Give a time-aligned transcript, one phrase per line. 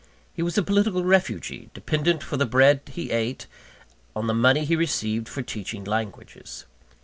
[0.33, 3.45] He was a political refugee, dependent for the bread he ate,
[4.15, 6.65] on the money he received for teaching languages.